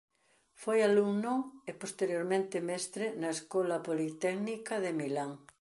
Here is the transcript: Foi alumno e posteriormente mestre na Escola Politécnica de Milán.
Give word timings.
Foi 0.61 0.79
alumno 0.89 1.33
e 1.69 1.71
posteriormente 1.81 2.65
mestre 2.69 3.05
na 3.21 3.29
Escola 3.37 3.77
Politécnica 3.87 4.73
de 4.83 4.91
Milán. 4.99 5.31